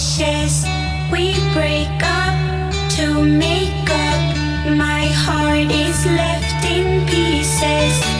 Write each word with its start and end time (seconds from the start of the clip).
ashes. 0.00 0.64
We 1.12 1.34
break 1.52 1.88
up 2.02 2.72
to 2.96 3.22
make 3.22 3.90
up. 3.90 4.76
My 4.76 5.04
heart 5.24 5.70
is 5.70 6.06
left 6.06 6.64
in 6.64 7.06
pieces. 7.06 8.19